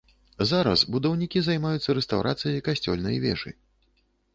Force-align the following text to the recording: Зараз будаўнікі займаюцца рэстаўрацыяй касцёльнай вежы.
Зараз 0.51 0.83
будаўнікі 0.95 1.39
займаюцца 1.49 1.89
рэстаўрацыяй 2.01 2.61
касцёльнай 2.71 3.15
вежы. 3.29 3.51